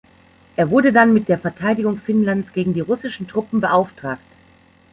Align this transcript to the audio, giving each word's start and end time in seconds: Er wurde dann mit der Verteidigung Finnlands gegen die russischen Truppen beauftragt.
Er 0.55 0.71
wurde 0.71 0.91
dann 0.91 1.13
mit 1.13 1.29
der 1.29 1.37
Verteidigung 1.37 1.99
Finnlands 1.99 2.53
gegen 2.53 2.73
die 2.73 2.79
russischen 2.79 3.27
Truppen 3.27 3.61
beauftragt. 3.61 4.17